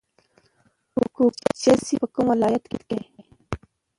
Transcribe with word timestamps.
کوکچه 1.15 1.73
سیند 1.85 1.99
په 2.01 2.07
کوم 2.13 2.25
ولایت 2.31 2.63
کې 2.71 2.77
دی؟ 2.87 3.01